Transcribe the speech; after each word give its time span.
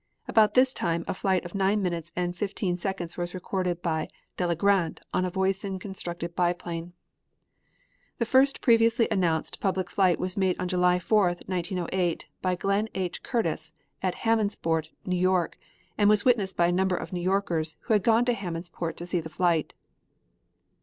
About 0.27 0.55
this 0.55 0.73
time 0.73 1.05
a 1.07 1.13
flight 1.13 1.45
of 1.45 1.53
nine 1.53 1.79
minutes 1.83 2.11
and 2.15 2.35
fifteen 2.35 2.75
seconds 2.75 3.17
was 3.17 3.35
recorded 3.35 3.83
by 3.83 4.07
Delagrande 4.35 4.99
on 5.13 5.25
a 5.25 5.29
Voisin 5.29 5.77
constructed 5.77 6.35
biplane. 6.35 6.93
The 8.17 8.25
first 8.25 8.61
previously 8.61 9.07
announced 9.11 9.59
public 9.59 9.91
flight 9.91 10.19
was 10.19 10.35
made 10.37 10.59
on 10.59 10.67
July 10.67 10.97
4, 10.97 11.25
1908, 11.45 12.25
by 12.41 12.55
Glenn 12.55 12.89
H. 12.95 13.21
Curtiss 13.21 13.71
at 14.01 14.15
Hammondsport, 14.25 14.89
N. 15.07 15.21
Y., 15.23 15.47
and 15.99 16.09
was 16.09 16.25
witnessed 16.25 16.57
by 16.57 16.65
a 16.69 16.71
number 16.71 16.95
of 16.97 17.13
New 17.13 17.21
Yorkers 17.21 17.77
who 17.81 17.93
had 17.93 18.01
gone 18.01 18.25
to 18.25 18.33
Hammondsport 18.33 18.97
to 18.97 19.05
see 19.05 19.19
the 19.19 19.29
flight. 19.29 19.75